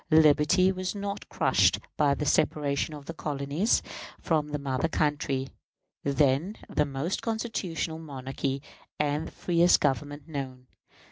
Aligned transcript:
Liberty 0.09 0.71
was 0.71 0.95
not 0.95 1.29
crushed 1.29 1.77
by 1.95 2.15
the 2.15 2.25
separation 2.25 2.95
of 2.95 3.05
the 3.05 3.13
colonies 3.13 3.83
from 4.19 4.47
the 4.47 4.57
mother 4.57 4.87
country, 4.87 5.49
then 6.03 6.57
the 6.67 6.85
most 6.85 7.21
constitutional 7.21 7.99
monarchy 7.99 8.63
and 8.99 9.27
the 9.27 9.31
freest 9.31 9.79
Government 9.79 10.27
known. 10.27 10.65